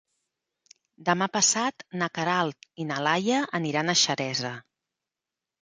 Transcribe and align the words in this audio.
Demà 1.09 1.27
passat 1.35 1.85
na 2.01 2.09
Queralt 2.17 2.67
i 2.85 2.89
na 2.93 2.97
Laia 3.09 3.45
aniran 3.61 3.95
a 3.95 3.99
Xeresa. 4.07 4.57